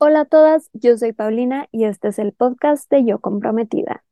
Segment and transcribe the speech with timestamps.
[0.00, 4.04] Hola a todas, yo soy Paulina y este es el podcast de Yo Comprometida.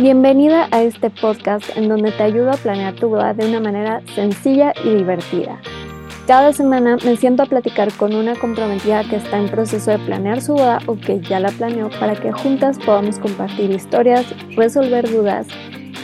[0.00, 4.02] Bienvenida a este podcast en donde te ayudo a planear tu boda de una manera
[4.16, 5.60] sencilla y divertida.
[6.26, 10.42] Cada semana me siento a platicar con una comprometida que está en proceso de planear
[10.42, 14.26] su boda o que ya la planeó para que juntas podamos compartir historias,
[14.56, 15.46] resolver dudas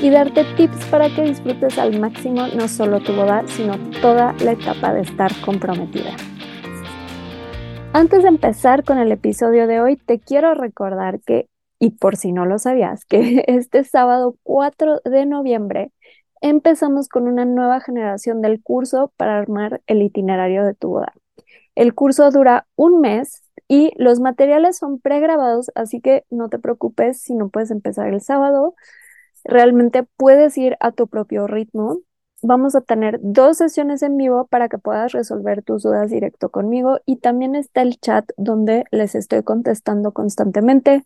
[0.03, 4.53] y darte tips para que disfrutes al máximo no solo tu boda, sino toda la
[4.53, 6.15] etapa de estar comprometida.
[7.93, 12.33] Antes de empezar con el episodio de hoy, te quiero recordar que, y por si
[12.33, 15.93] no lo sabías, que este sábado 4 de noviembre
[16.43, 21.15] empezamos con una nueva generación del curso para armar el itinerario de tu boda.
[21.75, 27.21] El curso dura un mes y los materiales son pregrabados, así que no te preocupes
[27.21, 28.75] si no puedes empezar el sábado.
[29.49, 32.01] Realmente puedes ir a tu propio ritmo.
[32.43, 36.99] Vamos a tener dos sesiones en vivo para que puedas resolver tus dudas directo conmigo
[37.07, 41.03] y también está el chat donde les estoy contestando constantemente,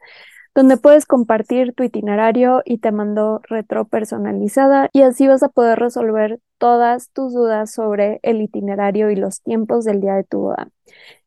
[0.55, 5.78] donde puedes compartir tu itinerario y te mando retro personalizada y así vas a poder
[5.78, 10.69] resolver todas tus dudas sobre el itinerario y los tiempos del día de tu boda.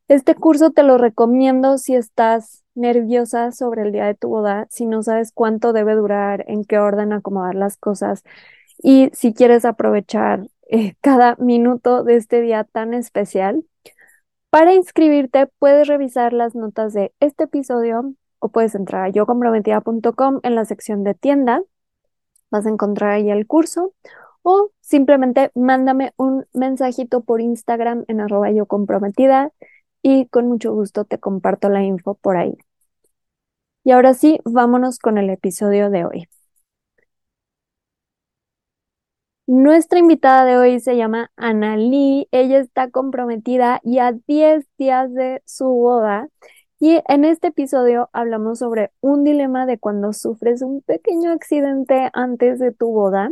[0.08, 4.86] Este curso te lo recomiendo si estás nerviosa sobre el día de tu boda, si
[4.86, 8.22] no sabes cuánto debe durar, en qué orden acomodar las cosas
[8.82, 13.64] y si quieres aprovechar eh, cada minuto de este día tan especial.
[14.50, 20.54] Para inscribirte puedes revisar las notas de este episodio o puedes entrar a yocomprometida.com en
[20.54, 21.62] la sección de tienda.
[22.50, 23.94] Vas a encontrar ahí el curso
[24.42, 29.52] o simplemente mándame un mensajito por Instagram en arroba yo comprometida
[30.04, 32.56] y con mucho gusto te comparto la info por ahí.
[33.82, 36.28] Y ahora sí, vámonos con el episodio de hoy.
[39.46, 42.28] Nuestra invitada de hoy se llama Ana Lee.
[42.32, 46.28] Ella está comprometida y a 10 días de su boda.
[46.80, 52.58] Y en este episodio hablamos sobre un dilema de cuando sufres un pequeño accidente antes
[52.58, 53.30] de tu boda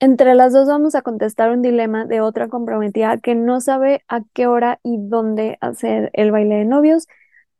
[0.00, 4.22] entre las dos vamos a contestar un dilema de otra comprometida que no sabe a
[4.32, 7.06] qué hora y dónde hacer el baile de novios.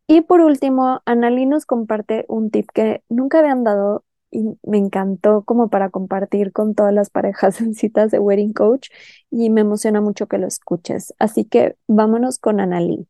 [0.07, 5.43] Y por último, Analí nos comparte un tip que nunca habían dado y me encantó
[5.45, 8.91] como para compartir con todas las parejas en citas de Wedding Coach
[9.31, 11.15] y me emociona mucho que lo escuches.
[11.19, 13.09] Así que vámonos con Analí.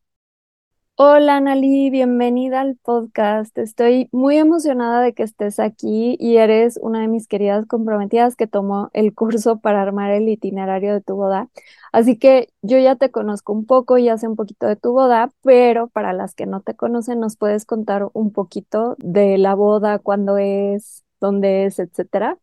[1.01, 3.57] Hola, Anali, bienvenida al podcast.
[3.57, 8.49] Estoy muy emocionada de que estés aquí y eres una de mis queridas comprometidas que
[8.49, 11.49] tomó el curso para armar el itinerario de tu boda.
[11.93, 15.31] Así que yo ya te conozco un poco y sé un poquito de tu boda,
[15.43, 20.01] pero para las que no te conocen, ¿nos puedes contar un poquito de la boda,
[20.01, 22.39] cuándo es, dónde es, etcétera?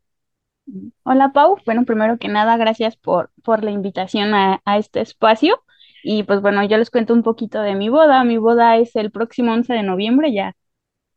[1.04, 1.58] Hola, Pau.
[1.66, 5.65] Bueno, primero que nada, gracias por, por la invitación a, a este espacio.
[6.08, 8.24] Y pues bueno, yo les cuento un poquito de mi boda.
[8.24, 10.54] Mi boda es el próximo 11 de noviembre, ya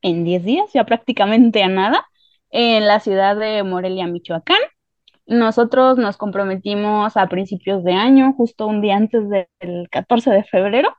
[0.03, 2.06] en 10 días, ya prácticamente a nada,
[2.50, 4.59] en la ciudad de Morelia, Michoacán.
[5.26, 10.94] Nosotros nos comprometimos a principios de año, justo un día antes del 14 de febrero,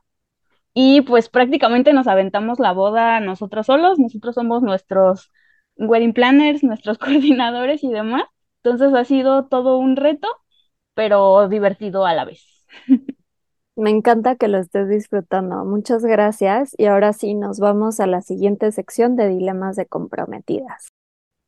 [0.74, 5.30] y pues prácticamente nos aventamos la boda nosotros solos, nosotros somos nuestros
[5.76, 8.24] wedding planners, nuestros coordinadores y demás.
[8.64, 10.28] Entonces ha sido todo un reto,
[10.94, 12.66] pero divertido a la vez.
[13.80, 15.64] Me encanta que lo estés disfrutando.
[15.64, 16.74] Muchas gracias.
[16.76, 20.92] Y ahora sí, nos vamos a la siguiente sección de dilemas de comprometidas.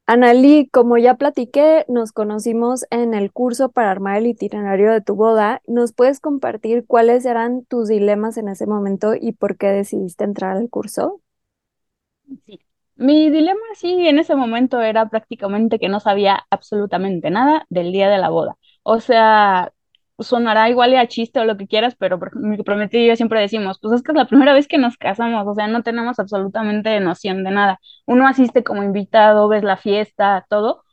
[0.07, 5.15] Analí, como ya platiqué, nos conocimos en el curso para armar el itinerario de tu
[5.15, 5.61] boda.
[5.67, 10.57] ¿Nos puedes compartir cuáles eran tus dilemas en ese momento y por qué decidiste entrar
[10.57, 11.21] al curso?
[12.47, 12.61] Sí.
[12.97, 18.09] Mi dilema sí en ese momento era prácticamente que no sabía absolutamente nada del día
[18.09, 18.57] de la boda.
[18.85, 19.73] O sea,
[20.19, 23.95] sonará igual a chiste o lo que quieras, pero prometido y yo siempre decimos, pues
[23.95, 27.45] es que es la primera vez que nos casamos, o sea, no tenemos absolutamente noción
[27.45, 27.81] de nada.
[28.07, 30.85] Uno asiste como invitado, ves la fiesta, todo,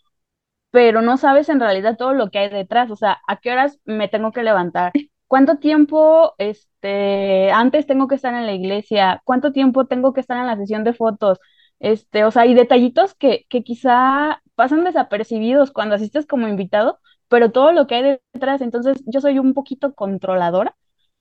[0.71, 3.79] pero no sabes en realidad todo lo que hay detrás, o sea, a qué horas
[3.85, 4.91] me tengo que levantar,
[5.27, 10.37] cuánto tiempo este antes tengo que estar en la iglesia, cuánto tiempo tengo que estar
[10.37, 11.39] en la sesión de fotos,
[11.79, 16.99] este, o sea, hay detallitos que, que quizá pasan desapercibidos cuando asistes como invitado,
[17.29, 20.75] pero todo lo que hay detrás, entonces yo soy un poquito controladora,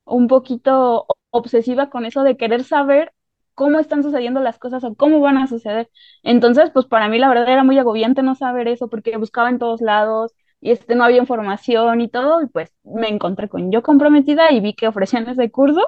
[0.05, 3.13] un poquito obsesiva con eso de querer saber
[3.55, 5.91] cómo están sucediendo las cosas o cómo van a suceder.
[6.23, 9.59] Entonces, pues para mí la verdad era muy agobiante no saber eso porque buscaba en
[9.59, 13.83] todos lados y este no había información y todo, y pues me encontré con yo
[13.83, 15.81] comprometida y vi que ofrecían ese curso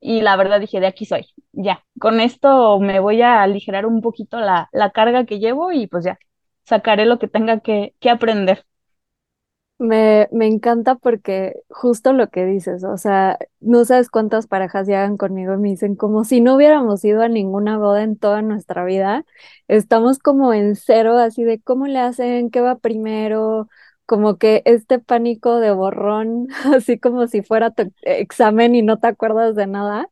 [0.00, 4.00] y la verdad dije, de aquí soy, ya, con esto me voy a aligerar un
[4.02, 6.18] poquito la, la carga que llevo y pues ya,
[6.64, 8.64] sacaré lo que tenga que, que aprender.
[9.84, 15.16] Me, me encanta porque justo lo que dices, o sea, no sabes cuántas parejas llegan
[15.16, 18.84] conmigo y me dicen como si no hubiéramos ido a ninguna boda en toda nuestra
[18.84, 19.24] vida,
[19.66, 23.68] estamos como en cero, así de cómo le hacen, qué va primero,
[24.06, 26.46] como que este pánico de borrón,
[26.76, 30.08] así como si fuera tu examen y no te acuerdas de nada,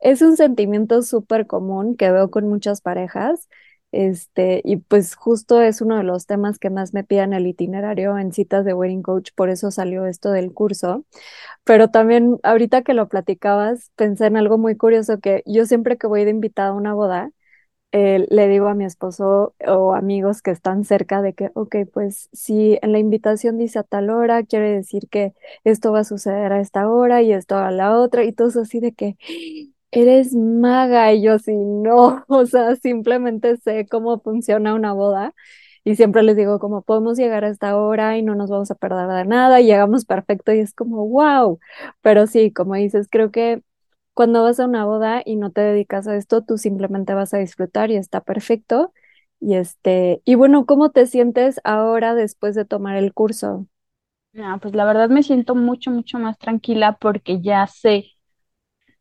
[0.00, 3.48] es un sentimiento súper común que veo con muchas parejas.
[3.92, 8.18] Este, y pues justo es uno de los temas que más me piden el itinerario
[8.18, 11.04] en citas de Wedding Coach, por eso salió esto del curso.
[11.64, 16.06] Pero también ahorita que lo platicabas, pensé en algo muy curioso que yo siempre que
[16.06, 17.30] voy de invitada a una boda,
[17.92, 22.28] eh, le digo a mi esposo o amigos que están cerca de que, ok, pues
[22.32, 25.34] si en la invitación dice a tal hora, quiere decir que
[25.64, 28.80] esto va a suceder a esta hora y esto a la otra, y todo así
[28.80, 29.16] de que
[29.92, 35.34] eres maga, y yo así, no, o sea, simplemente sé cómo funciona una boda.
[35.84, 38.76] Y siempre les digo, como podemos llegar a esta hora y no nos vamos a
[38.76, 41.60] perder de nada, y llegamos perfecto y es como, wow.
[42.02, 43.62] Pero sí, como dices, creo que
[44.14, 47.38] cuando vas a una boda y no te dedicas a esto, tú simplemente vas a
[47.38, 48.92] disfrutar y está perfecto.
[49.40, 53.66] Y este, y bueno, ¿cómo te sientes ahora después de tomar el curso?
[54.62, 58.06] Pues la verdad me siento mucho, mucho más tranquila porque ya sé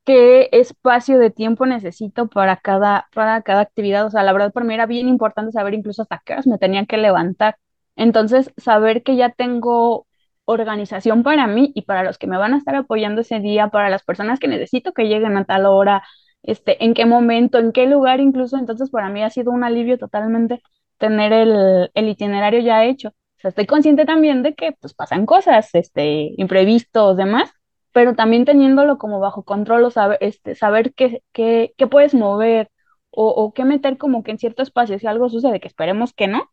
[0.06, 4.06] qué espacio de tiempo necesito para cada, para cada actividad.
[4.06, 6.57] O sea, la verdad para mí era bien importante saber incluso hasta qué horas me
[6.57, 7.57] tenía que levantar.
[7.95, 10.07] Entonces, saber que ya tengo
[10.45, 13.89] organización para mí y para los que me van a estar apoyando ese día, para
[13.89, 16.04] las personas que necesito que lleguen a tal hora,
[16.44, 18.57] este, en qué momento, en qué lugar incluso.
[18.57, 20.62] Entonces, para mí ha sido un alivio totalmente
[20.97, 23.09] tener el, el itinerario ya hecho.
[23.09, 27.51] O sea, estoy consciente también de que pues pasan cosas, este, imprevistos, demás,
[27.93, 32.69] pero también teniéndolo como bajo control o saber, este, saber qué, qué, puedes mover
[33.11, 36.49] o, qué meter como que en cierto espacio si algo sucede, que esperemos que no,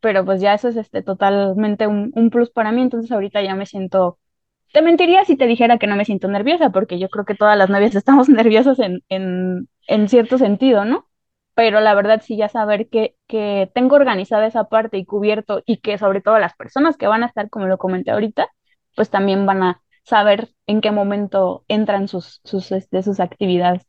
[0.00, 3.54] pero pues ya eso es este, totalmente un, un plus para mí, entonces ahorita ya
[3.54, 4.18] me siento,
[4.72, 7.58] te mentiría si te dijera que no me siento nerviosa, porque yo creo que todas
[7.58, 11.08] las novias estamos nerviosas en, en, en cierto sentido, ¿no?
[11.54, 15.78] Pero la verdad sí ya saber que, que tengo organizada esa parte y cubierto y
[15.78, 18.48] que sobre todo las personas que van a estar, como lo comenté ahorita,
[18.96, 23.82] pues también van a saber en qué momento entran sus, sus, este, sus actividades.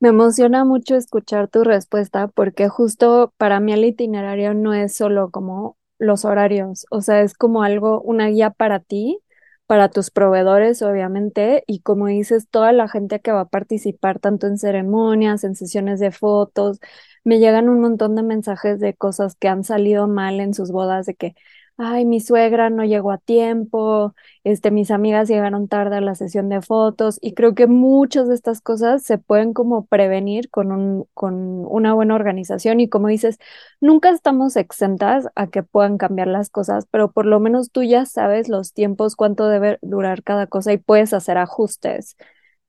[0.00, 5.30] Me emociona mucho escuchar tu respuesta porque justo para mí el itinerario no es solo
[5.30, 9.20] como los horarios, o sea, es como algo, una guía para ti,
[9.66, 14.48] para tus proveedores, obviamente, y como dices, toda la gente que va a participar tanto
[14.48, 16.80] en ceremonias, en sesiones de fotos,
[17.24, 21.06] me llegan un montón de mensajes de cosas que han salido mal en sus bodas,
[21.06, 21.34] de que
[21.78, 24.14] ay, mi suegra no llegó a tiempo,
[24.44, 28.34] este, mis amigas llegaron tarde a la sesión de fotos y creo que muchas de
[28.34, 31.34] estas cosas se pueden como prevenir con un, con
[31.66, 33.38] una buena organización y como dices,
[33.80, 38.06] nunca estamos exentas a que puedan cambiar las cosas, pero por lo menos tú ya
[38.06, 42.16] sabes los tiempos, cuánto debe durar cada cosa y puedes hacer ajustes.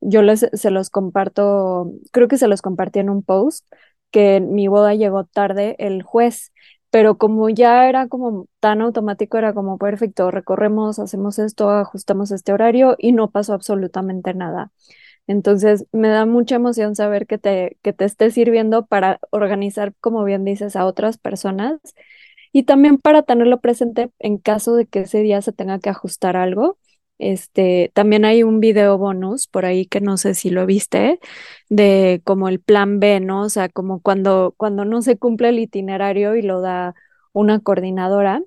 [0.01, 3.65] Yo les, se los comparto, creo que se los compartí en un post
[4.11, 6.51] que mi boda llegó tarde el juez
[6.93, 12.53] pero como ya era como tan automático, era como perfecto, recorremos, hacemos esto, ajustamos este
[12.53, 14.71] horario y no pasó absolutamente nada.
[15.27, 20.23] Entonces, me da mucha emoción saber que te, que te esté sirviendo para organizar, como
[20.25, 21.79] bien dices, a otras personas
[22.51, 26.37] y también para tenerlo presente en caso de que ese día se tenga que ajustar
[26.37, 26.77] algo.
[27.31, 31.19] Este, también hay un video bonus por ahí que no sé si lo viste,
[31.69, 33.43] de como el plan B, ¿no?
[33.43, 36.95] O sea, como cuando, cuando no se cumple el itinerario y lo da
[37.33, 38.43] una coordinadora.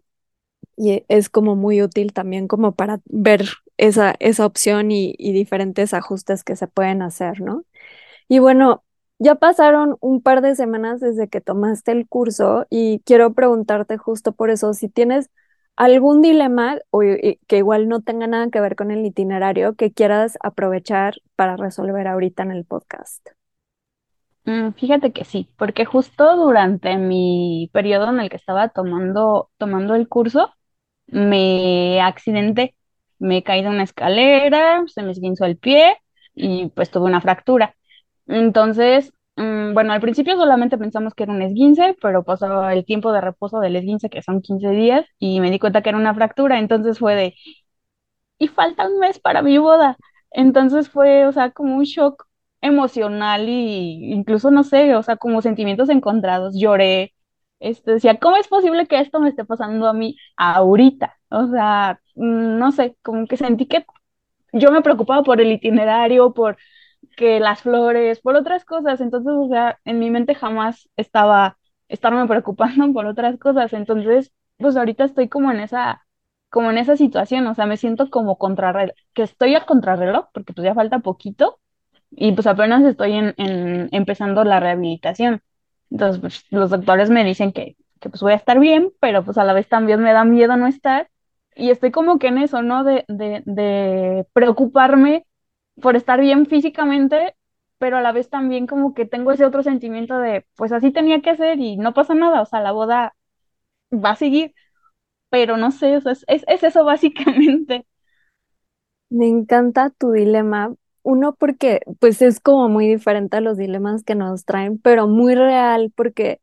[0.77, 3.47] Y es como muy útil también como para ver
[3.79, 7.65] esa, esa opción y, y diferentes ajustes que se pueden hacer, ¿no?
[8.29, 8.85] Y bueno,
[9.19, 14.33] ya pasaron un par de semanas desde que tomaste el curso y quiero preguntarte justo
[14.33, 15.31] por eso, si tienes
[15.77, 20.39] algún dilema o, que igual no tenga nada que ver con el itinerario que quieras
[20.43, 23.29] aprovechar para resolver ahorita en el podcast.
[24.45, 29.95] Mm, fíjate que sí, porque justo durante mi periodo en el que estaba tomando, tomando
[29.95, 30.55] el curso,
[31.09, 32.75] me accidenté,
[33.19, 35.97] me caí de una escalera, se me esguinzó el pie
[36.35, 37.75] y pues tuve una fractura.
[38.27, 43.13] Entonces, Mm, bueno, al principio solamente pensamos que era un esguince, pero pasó el tiempo
[43.13, 46.15] de reposo del esguince, que son 15 días, y me di cuenta que era una
[46.15, 47.35] fractura, entonces fue de,
[48.39, 49.97] y falta un mes para mi boda.
[50.31, 52.27] Entonces fue, o sea, como un shock
[52.61, 56.55] emocional y incluso, no sé, o sea, como sentimientos encontrados.
[56.59, 57.15] Lloré,
[57.61, 61.17] este, decía, ¿cómo es posible que esto me esté pasando a mí ahorita?
[61.31, 63.87] O sea, mm, no sé, como que sentí que
[64.53, 66.57] yo me preocupaba por el itinerario, por
[67.17, 69.01] que las flores, por otras cosas.
[69.01, 71.59] Entonces, o sea, en mi mente jamás estaba
[71.89, 73.73] estarme preocupando por otras cosas.
[73.73, 76.03] Entonces, pues ahorita estoy como en esa
[76.51, 80.53] como en esa situación, o sea, me siento como contrarreloj, que estoy a contrarreloj, porque
[80.55, 81.59] pues ya falta poquito,
[82.11, 85.43] y pues apenas estoy en, en empezando la rehabilitación.
[85.91, 89.39] Entonces, pues, los doctores me dicen que, que pues voy a estar bien, pero pues
[89.39, 91.09] a la vez también me da miedo no estar,
[91.55, 92.85] y estoy como que en eso, ¿no?
[92.85, 95.27] De, de, de preocuparme
[95.81, 97.37] por estar bien físicamente,
[97.79, 101.21] pero a la vez también como que tengo ese otro sentimiento de, pues así tenía
[101.23, 103.15] que ser y no pasa nada, o sea, la boda
[103.93, 104.55] va a seguir,
[105.31, 107.87] pero no sé, o sea, es, es, es eso básicamente.
[109.11, 110.75] Me encanta tu dilema.
[111.03, 115.35] Uno, porque pues es como muy diferente a los dilemas que nos traen, pero muy
[115.37, 116.41] real, porque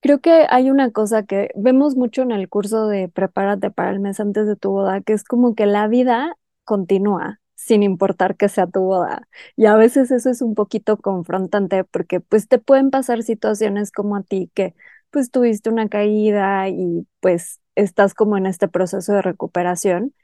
[0.00, 4.00] creo que hay una cosa que vemos mucho en el curso de Prepárate para el
[4.00, 8.48] mes antes de tu boda, que es como que la vida continúa sin importar que
[8.48, 9.28] sea tu boda.
[9.56, 14.16] Y a veces eso es un poquito confrontante porque pues te pueden pasar situaciones como
[14.16, 14.74] a ti que
[15.10, 20.14] pues tuviste una caída y pues estás como en este proceso de recuperación.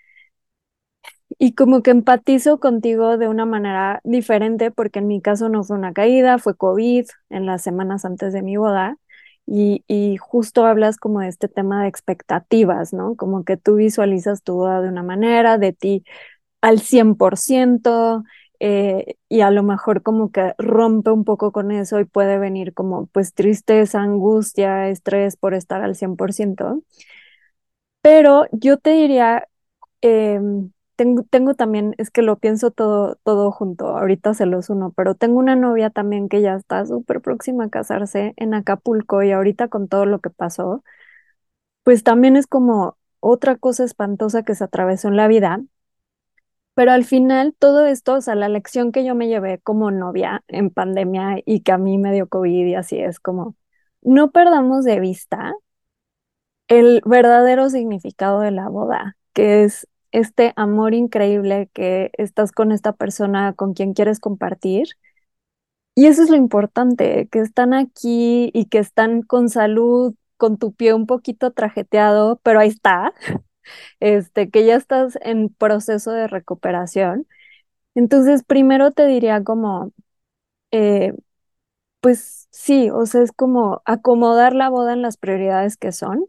[1.39, 5.77] Y como que empatizo contigo de una manera diferente, porque en mi caso no fue
[5.77, 8.99] una caída, fue COVID en las semanas antes de mi boda.
[9.47, 13.17] Y, y, justo hablas como de este tema de expectativas, ¿no?
[13.17, 16.05] Como que tú visualizas tu boda de una manera, de ti
[16.61, 18.25] al 100%,
[18.61, 22.75] eh, y a lo mejor como que rompe un poco con eso y puede venir
[22.75, 26.83] como pues tristeza, angustia, estrés por estar al 100%.
[28.03, 29.47] Pero yo te diría,
[30.03, 34.93] em, tengo, tengo también, es que lo pienso todo, todo junto, ahorita se los uno,
[34.97, 39.33] pero tengo una novia también que ya está súper próxima a casarse en Acapulco y
[39.33, 40.85] ahorita con todo lo que pasó,
[41.85, 45.63] pues también es como otra cosa espantosa que se atravesó en la vida
[46.75, 50.45] pero al final todo esto, o sea, la lección que yo me llevé como novia
[50.49, 53.57] en pandemia y que a mí me dio COVID y así es como,
[54.03, 55.55] no perdamos de vista
[56.69, 62.93] el verdadero significado de la boda, que es este amor increíble que estás con esta
[62.93, 64.89] persona con quien quieres compartir.
[65.95, 70.73] Y eso es lo importante, que están aquí y que están con salud, con tu
[70.73, 73.13] pie un poquito trajeteado, pero ahí está,
[74.01, 77.27] este, que ya estás en proceso de recuperación.
[77.95, 79.93] Entonces, primero te diría como,
[80.73, 81.15] eh,
[82.01, 86.27] pues sí, o sea, es como acomodar la boda en las prioridades que son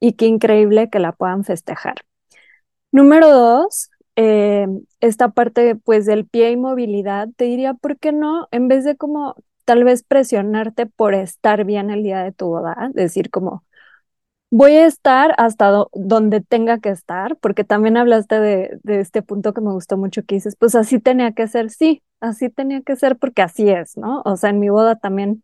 [0.00, 1.96] y qué increíble que la puedan festejar.
[2.92, 4.66] Número dos, eh,
[5.00, 8.48] esta parte pues del pie y movilidad, te diría, ¿por qué no?
[8.50, 9.34] En vez de como
[9.64, 13.64] tal vez presionarte por estar bien el día de tu boda, decir como,
[14.52, 19.54] voy a estar hasta donde tenga que estar, porque también hablaste de, de, este punto
[19.54, 22.94] que me gustó mucho que dices, pues así tenía que ser, sí, así tenía que
[22.96, 24.20] ser porque así es, ¿no?
[24.26, 25.42] O sea, en mi boda también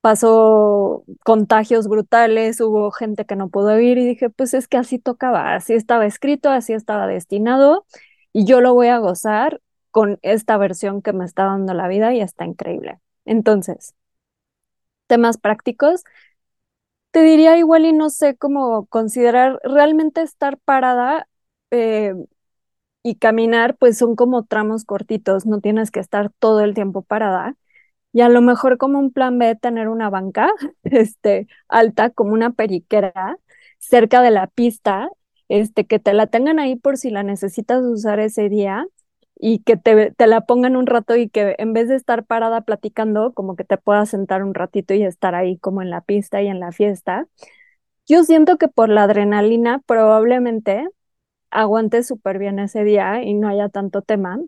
[0.00, 4.98] pasó contagios brutales, hubo gente que no pudo ir y dije, pues es que así
[4.98, 7.86] tocaba, así estaba escrito, así estaba destinado
[8.32, 9.60] y yo lo voy a gozar
[9.92, 12.98] con esta versión que me está dando la vida y está increíble.
[13.24, 13.94] Entonces,
[15.06, 16.02] temas prácticos,
[17.14, 21.28] te diría igual y no sé cómo considerar realmente estar parada
[21.70, 22.12] eh,
[23.02, 27.56] y caminar, pues son como tramos cortitos, no tienes que estar todo el tiempo parada.
[28.12, 30.50] Y a lo mejor como un plan B, tener una banca
[30.84, 33.38] este, alta, como una periquera,
[33.78, 35.08] cerca de la pista,
[35.48, 38.86] este, que te la tengan ahí por si la necesitas usar ese día
[39.36, 42.62] y que te, te, la pongan un rato y que en vez de estar parada
[42.62, 46.42] platicando, como que te puedas sentar un ratito y estar ahí como en la pista
[46.42, 47.26] y en la fiesta.
[48.06, 50.88] Yo siento que por la adrenalina probablemente
[51.50, 54.40] aguantes súper bien ese día y no haya tanto tema.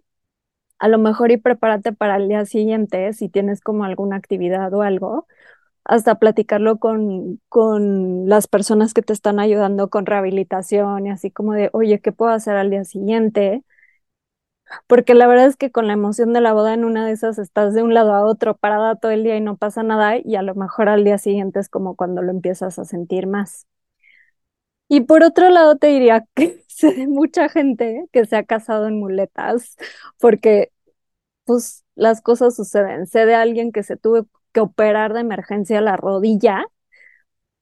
[0.78, 4.82] A lo mejor y prepárate para el día siguiente si tienes como alguna actividad o
[4.82, 5.26] algo,
[5.84, 11.54] hasta platicarlo con, con las personas que te están ayudando con rehabilitación y así como
[11.54, 13.64] de, oye, ¿qué puedo hacer al día siguiente?
[14.86, 17.38] Porque la verdad es que con la emoción de la boda en una de esas
[17.38, 20.36] estás de un lado a otro parada todo el día y no pasa nada y
[20.36, 23.66] a lo mejor al día siguiente es como cuando lo empiezas a sentir más.
[24.88, 28.86] Y por otro lado te diría que sé de mucha gente que se ha casado
[28.88, 29.76] en muletas
[30.18, 30.72] porque
[31.44, 33.06] pues las cosas suceden.
[33.06, 36.66] Sé de alguien que se tuvo que operar de emergencia la rodilla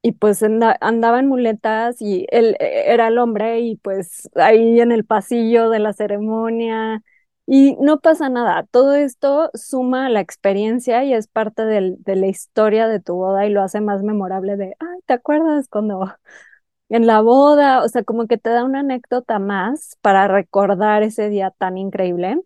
[0.04, 4.92] y pues andaba en muletas y él e, era el hombre y pues ahí en
[4.92, 7.02] el pasillo de la ceremonia
[7.46, 12.16] y no pasa nada, todo esto suma a la experiencia y es parte del, de
[12.16, 16.06] la historia de tu boda y lo hace más memorable de, ay, ¿te acuerdas cuando
[16.90, 17.82] en la boda?
[17.84, 22.40] O sea, como que te da una anécdota más para recordar ese día tan increíble.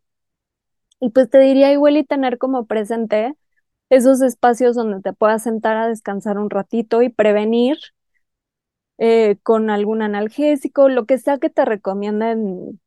[1.00, 3.34] Y pues te diría igual y tener como presente
[3.90, 7.78] esos espacios donde te puedas sentar a descansar un ratito y prevenir
[8.98, 12.80] eh, con algún analgésico, lo que sea que te recomienden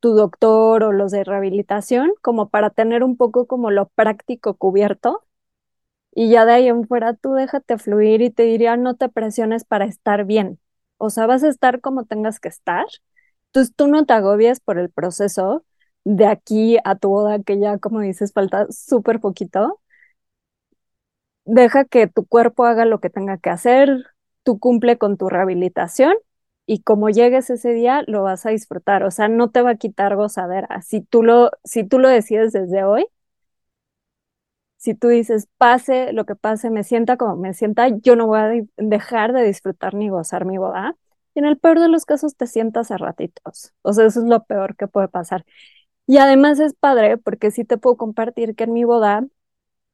[0.00, 5.24] tu doctor o los de rehabilitación, como para tener un poco como lo práctico cubierto.
[6.14, 9.64] Y ya de ahí en fuera tú déjate fluir y te diría no te presiones
[9.66, 10.60] para estar bien.
[10.98, 12.86] O sea, vas a estar como tengas que estar.
[13.48, 15.64] Entonces tú no te agobies por el proceso
[16.04, 19.81] de aquí a tu boda, que ya como dices falta súper poquito.
[21.44, 23.88] Deja que tu cuerpo haga lo que tenga que hacer,
[24.44, 26.14] tú cumple con tu rehabilitación
[26.66, 29.76] y como llegues ese día lo vas a disfrutar, o sea, no te va a
[29.76, 30.80] quitar gozadera.
[30.82, 33.06] Si tú lo, si tú lo decides desde hoy,
[34.76, 38.40] si tú dices, pase lo que pase, me sienta como me sienta, yo no voy
[38.40, 40.96] a dejar de disfrutar ni gozar mi boda.
[41.34, 43.72] Y en el peor de los casos te sientas a ratitos.
[43.82, 45.44] O sea, eso es lo peor que puede pasar.
[46.06, 49.26] Y además es padre porque sí te puedo compartir que en mi boda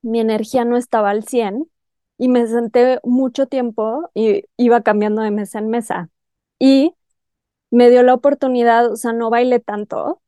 [0.03, 1.71] mi energía no estaba al 100
[2.19, 6.11] y me senté mucho tiempo y iba cambiando de mesa en mesa.
[6.59, 6.95] Y
[7.71, 10.23] me dio la oportunidad, o sea, no bailé tanto,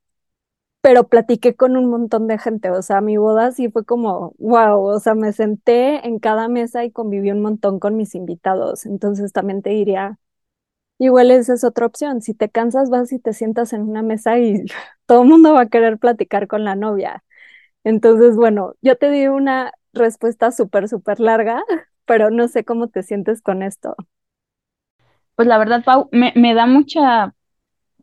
[0.81, 4.81] pero platiqué con un montón de gente, o sea, mi boda sí fue como, wow,
[4.83, 9.33] o sea, me senté en cada mesa y conviví un montón con mis invitados, entonces
[9.33, 10.19] también te diría,
[10.99, 14.39] igual esa es otra opción, si te cansas vas y te sientas en una mesa
[14.39, 14.65] y
[15.07, 17.25] todo el mundo va a querer platicar con la novia.
[17.85, 21.63] Entonces, bueno, yo te di una respuesta súper, súper larga,
[22.07, 23.97] pero no sé cómo te sientes con esto.
[25.37, 27.35] Pues la verdad, Pau, me, me da mucha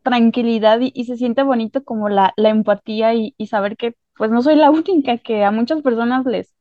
[0.02, 4.42] tranquilidad y, se siente bonito como la, la empatía y, y, saber que pues no
[4.42, 6.54] soy la única, que a muchas personas les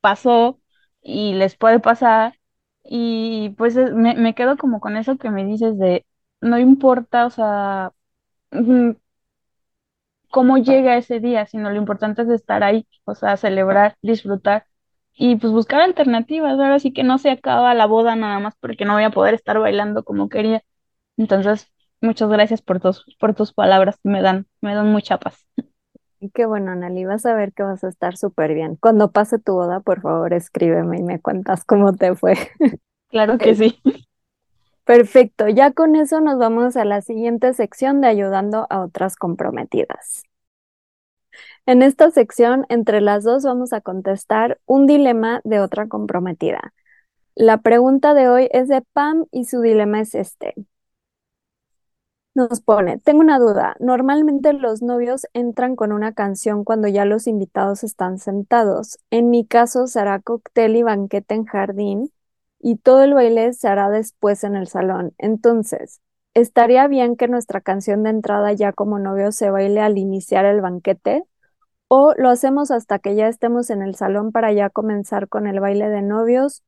[0.00, 0.60] pasó
[1.02, 2.38] y les puede pasar.
[2.84, 6.06] Y pues me, me quedo como con eso que me dices de,
[6.40, 7.92] no importa, o sea,
[10.34, 14.66] cómo llega ese día, sino lo importante es estar ahí, o sea, celebrar, disfrutar
[15.14, 16.54] y pues buscar alternativas.
[16.54, 19.34] Ahora sí que no se acaba la boda nada más porque no voy a poder
[19.34, 20.62] estar bailando como quería.
[21.18, 21.72] Entonces,
[22.02, 25.46] muchas gracias por tus, por tus palabras, me dan, me dan mucha paz.
[26.34, 28.76] Qué bueno, Anali, vas a ver que vas a estar súper bien.
[28.76, 32.34] Cuando pase tu boda, por favor, escríbeme y me cuentas cómo te fue.
[33.10, 33.80] Claro que sí.
[34.84, 40.22] Perfecto, ya con eso nos vamos a la siguiente sección de ayudando a otras comprometidas.
[41.66, 46.72] En esta sección, entre las dos vamos a contestar un dilema de otra comprometida.
[47.34, 50.54] La pregunta de hoy es de Pam y su dilema es este.
[52.34, 53.76] Nos pone, tengo una duda.
[53.80, 58.98] Normalmente los novios entran con una canción cuando ya los invitados están sentados.
[59.10, 62.12] En mi caso será cóctel y banquete en jardín
[62.64, 65.14] y todo el baile se hará después en el salón.
[65.18, 66.00] Entonces,
[66.32, 70.62] ¿estaría bien que nuestra canción de entrada ya como novios se baile al iniciar el
[70.62, 71.24] banquete?
[71.88, 75.60] ¿O lo hacemos hasta que ya estemos en el salón para ya comenzar con el
[75.60, 76.62] baile de novios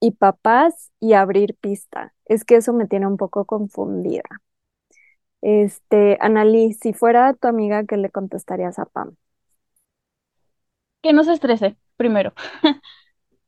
[0.00, 2.14] y papás y abrir pista?
[2.26, 4.24] Es que eso me tiene un poco confundida.
[5.42, 9.16] Este, Analí, si fuera tu amiga, ¿qué le contestarías a Pam?
[11.02, 12.32] Que no se estrese, primero.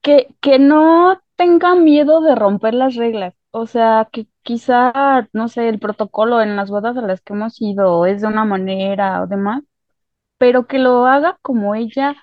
[0.03, 3.35] que, que no tenga miedo de romper las reglas.
[3.51, 7.61] O sea, que quizá, no sé, el protocolo en las bodas a las que hemos
[7.61, 9.63] ido es de una manera o demás,
[10.39, 12.17] pero que lo haga como ella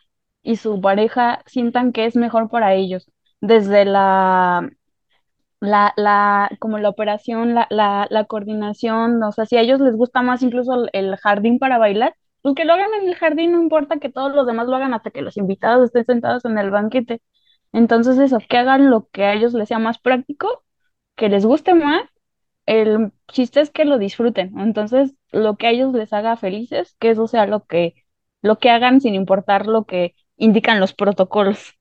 [0.43, 3.11] y su pareja sientan que es mejor para ellos,
[3.41, 4.69] desde la,
[5.59, 9.95] la, la, como la operación, la, la, la coordinación, o sea, si a ellos les
[9.95, 13.61] gusta más incluso el, jardín para bailar, pues que lo hagan en el jardín, no
[13.61, 16.69] importa que todos los demás lo hagan hasta que los invitados estén sentados en el
[16.71, 17.21] banquete.
[17.73, 20.63] Entonces eso, que hagan lo que a ellos les sea más práctico,
[21.15, 22.03] que les guste más,
[22.65, 24.59] el chiste es que lo disfruten.
[24.59, 27.95] Entonces, lo que a ellos les haga felices, que eso sea lo que
[28.43, 31.76] lo que hagan sin importar lo que indican los protocolos.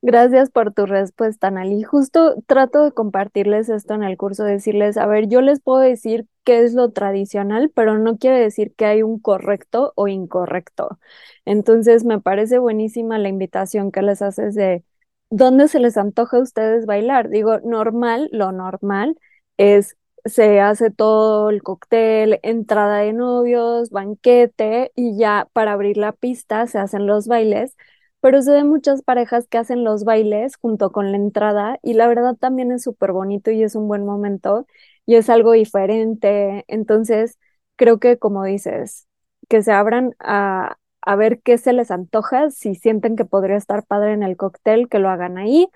[0.00, 1.82] Gracias por tu respuesta, Nali.
[1.82, 6.26] Justo trato de compartirles esto en el curso, decirles, a ver, yo les puedo decir
[6.44, 10.98] qué es lo tradicional, pero no quiere decir que hay un correcto o incorrecto.
[11.44, 14.84] Entonces, me parece buenísima la invitación que les haces de
[15.30, 17.28] dónde se les antoja a ustedes bailar.
[17.28, 19.18] Digo, normal, lo normal
[19.56, 26.12] es se hace todo el cóctel, entrada de novios, banquete y ya para abrir la
[26.12, 27.76] pista se hacen los bailes,
[28.20, 32.06] pero se ven muchas parejas que hacen los bailes junto con la entrada y la
[32.08, 34.66] verdad también es súper bonito y es un buen momento
[35.06, 36.64] y es algo diferente.
[36.68, 37.38] Entonces,
[37.76, 39.06] creo que como dices,
[39.48, 43.86] que se abran a, a ver qué se les antoja, si sienten que podría estar
[43.86, 45.68] padre en el cóctel, que lo hagan ahí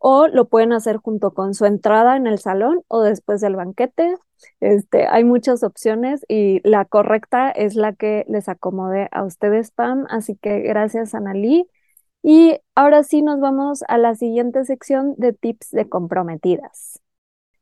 [0.00, 4.14] o lo pueden hacer junto con su entrada en el salón o después del banquete.
[4.60, 10.06] Este, hay muchas opciones y la correcta es la que les acomode a ustedes, Pam.
[10.10, 11.68] Así que gracias, Analí.
[12.22, 17.00] Y ahora sí nos vamos a la siguiente sección de tips de comprometidas.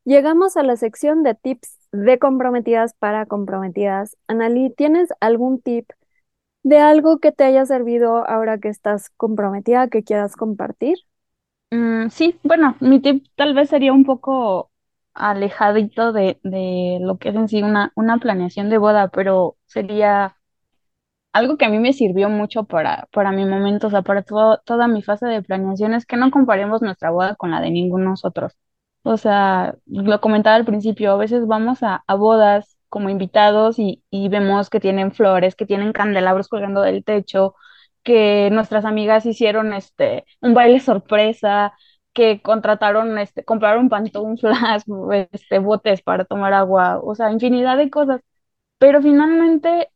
[0.04, 4.16] Llegamos a la sección de tips de comprometidas para comprometidas.
[4.28, 5.90] Anali, ¿tienes algún tip
[6.64, 10.98] de algo que te haya servido ahora que estás comprometida que quieras compartir?
[11.70, 14.70] Mm, sí, bueno, mi tip tal vez sería un poco
[15.14, 20.35] alejadito de, de lo que es en sí una, una planeación de boda, pero sería
[21.36, 24.60] algo que a mí me sirvió mucho para, para mi momento, o sea, para todo,
[24.64, 28.04] toda mi fase de planeación, es que no comparemos nuestra boda con la de ninguno
[28.04, 28.54] de nosotros.
[29.02, 34.02] O sea, lo comentaba al principio, a veces vamos a, a bodas como invitados y,
[34.10, 37.54] y vemos que tienen flores, que tienen candelabros colgando del techo,
[38.02, 41.72] que nuestras amigas hicieron este un baile sorpresa,
[42.12, 44.84] que contrataron este, compraron pantuflas,
[45.32, 48.20] este, botes para tomar agua, o sea, infinidad de cosas.
[48.78, 49.90] Pero finalmente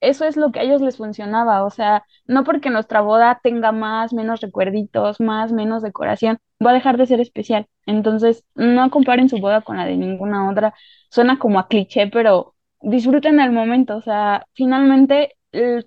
[0.00, 3.72] eso es lo que a ellos les funcionaba, o sea, no porque nuestra boda tenga
[3.72, 7.66] más, menos recuerditos, más, menos decoración, va a dejar de ser especial.
[7.86, 10.74] Entonces, no comparen su boda con la de ninguna otra.
[11.10, 15.36] Suena como a cliché, pero disfruten el momento, o sea, finalmente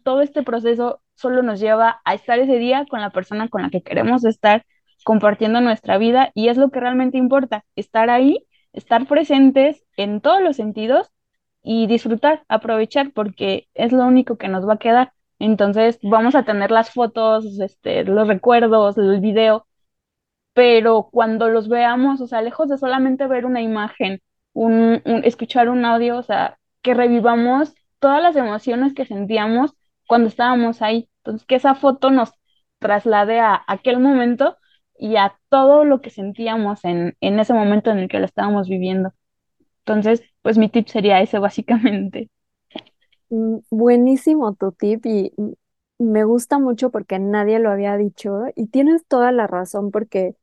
[0.03, 3.69] todo este proceso solo nos lleva a estar ese día con la persona con la
[3.69, 4.65] que queremos estar
[5.03, 10.41] compartiendo nuestra vida y es lo que realmente importa, estar ahí, estar presentes en todos
[10.41, 11.11] los sentidos
[11.67, 15.11] y disfrutar, aprovechar, porque es lo único que nos va a quedar.
[15.39, 19.67] Entonces vamos a tener las fotos, este, los recuerdos, el video,
[20.53, 24.21] pero cuando los veamos, o sea, lejos de solamente ver una imagen,
[24.53, 29.73] un, escuchar un audio, o sea, que revivamos todas las emociones que sentíamos
[30.07, 31.09] cuando estábamos ahí.
[31.19, 32.31] Entonces, que esa foto nos
[32.79, 34.57] traslade a aquel momento
[34.97, 38.69] y a todo lo que sentíamos en, en ese momento en el que lo estábamos
[38.69, 39.13] viviendo.
[39.79, 42.29] Entonces, pues mi tip sería ese básicamente.
[43.29, 45.33] Mm, buenísimo tu tip y
[45.99, 50.35] me gusta mucho porque nadie lo había dicho y tienes toda la razón porque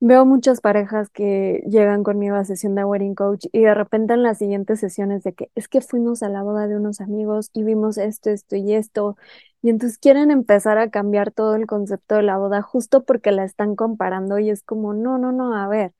[0.00, 4.22] veo muchas parejas que llegan conmigo a sesión de wedding coach y de repente en
[4.24, 7.64] las siguientes sesiones de que es que fuimos a la boda de unos amigos y
[7.64, 9.16] vimos esto, esto y esto
[9.62, 13.44] y entonces quieren empezar a cambiar todo el concepto de la boda justo porque la
[13.44, 15.92] están comparando y es como no, no, no, a ver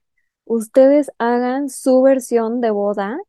[0.45, 3.19] ustedes hagan su versión de boda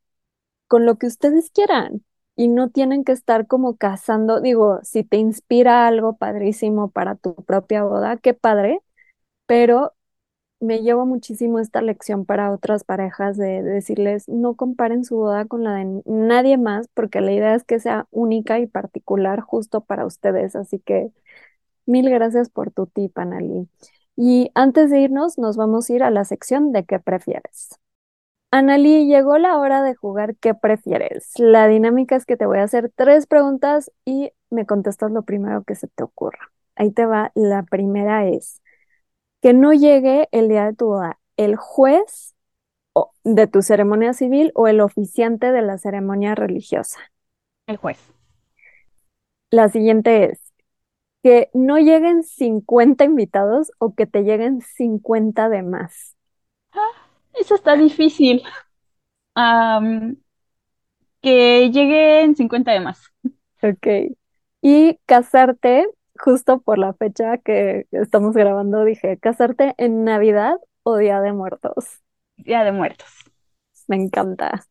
[0.69, 2.05] con lo que ustedes quieran
[2.37, 7.35] y no tienen que estar como cazando, digo, si te inspira algo padrísimo para tu
[7.35, 8.81] propia boda, qué padre,
[9.47, 9.95] pero
[10.61, 15.65] me llevo muchísimo esta lección para otras parejas de, decirles, no comparen su boda con
[15.65, 20.07] la de nadie más, porque la idea es que sea única y particular justo para
[20.07, 20.57] ustedes.
[20.57, 21.11] Así que
[21.87, 23.69] mil gracias por tu tip, Anali.
[24.17, 27.79] Y antes de irnos, nos vamos a ir a la sección de qué prefieres.
[28.51, 31.33] Analí, llegó la hora de jugar qué prefieres.
[31.39, 35.65] La dinámica es que te voy a hacer tres preguntas y me contestas lo primero
[35.65, 36.51] que se te ocurra.
[36.75, 37.31] Ahí te va.
[37.35, 38.63] La primera es
[39.43, 42.35] que no llegue el día de tu boda el juez
[43.25, 46.99] de tu ceremonia civil o el oficiante de la ceremonia religiosa.
[47.67, 47.99] El juez.
[49.51, 50.41] La siguiente es
[51.23, 56.18] que no lleguen 50 invitados o que te lleguen 50 de más.
[57.41, 58.43] Eso está difícil.
[61.21, 63.13] que lleguen 50 de más.
[63.63, 64.17] Ok.
[64.61, 65.87] Y casarte,
[66.19, 72.03] justo por la fecha que estamos grabando, dije, casarte en Navidad o Día de Muertos.
[72.37, 73.09] Día de Muertos.
[73.89, 74.67] Me encanta.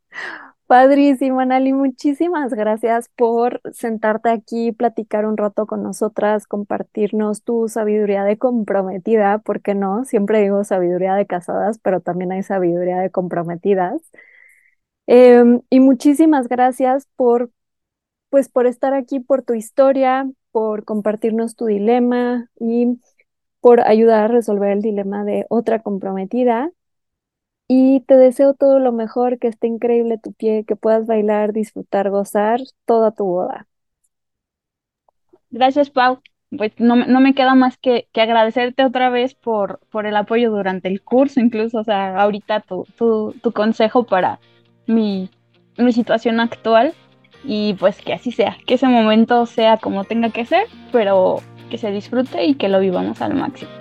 [0.68, 1.72] Padrísimo, Anali.
[1.72, 9.38] Muchísimas gracias por sentarte aquí, platicar un rato con nosotras, compartirnos tu sabiduría de comprometida,
[9.40, 14.02] porque no, siempre digo sabiduría de casadas, pero también hay sabiduría de comprometidas.
[15.08, 17.52] Em, y muchísimas gracias por,
[18.30, 23.00] pues, por estar aquí, por tu historia, por compartirnos tu dilema y
[23.62, 26.72] por ayudar a resolver el dilema de otra comprometida.
[27.68, 32.10] Y te deseo todo lo mejor, que esté increíble tu pie, que puedas bailar, disfrutar,
[32.10, 33.68] gozar toda tu boda.
[35.50, 36.22] Gracias, Pau.
[36.58, 40.50] Pues no, no me queda más que, que, agradecerte otra vez por, por el apoyo
[40.50, 44.40] durante el curso, incluso, o sea, ahorita tu, tu, tu consejo para
[44.86, 45.30] mi,
[45.78, 46.94] mi situación actual
[47.44, 51.78] y pues que así sea, que ese momento sea como tenga que ser, pero que
[51.78, 53.72] se disfrute y que lo vivamos al máximo.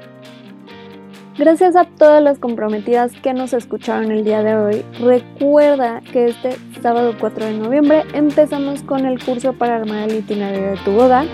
[1.38, 4.84] Gracias a todas las comprometidas que nos escucharon el día de hoy.
[4.98, 10.70] Recuerda que este sábado 4 de noviembre empezamos con el curso para armar el itinerario
[10.70, 11.26] de tu boda.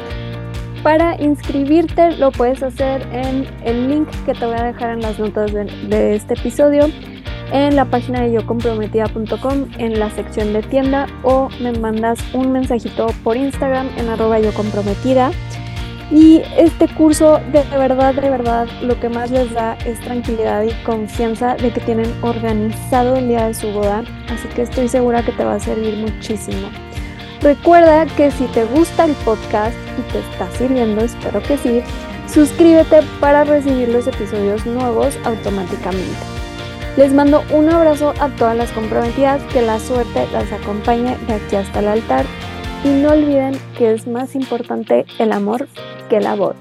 [0.82, 5.20] Para inscribirte lo puedes hacer en el link que te voy a dejar en las
[5.20, 6.90] notas de, este episodio,
[7.52, 13.06] en la página de yocomprometida.com, en la sección de tienda o me mandas un mensajito
[13.22, 15.30] por Instagram en arroba yocomprometida.
[16.12, 20.70] Y este curso de verdad, de verdad, lo que más les da es tranquilidad y
[20.84, 25.32] confianza de que tienen organizado el día de su boda, así que estoy segura que
[25.32, 26.68] te va a servir muchísimo.
[27.40, 31.80] Recuerda que si te gusta el podcast y te está sirviendo, espero que sí,
[32.30, 36.12] suscríbete para recibir los episodios nuevos automáticamente.
[36.98, 41.56] Les mando un abrazo a todas las comprometidas, que la suerte las acompañe de aquí
[41.56, 42.26] hasta el altar
[42.84, 45.68] y no olviden que es más importante el amor
[46.08, 46.58] que la boda.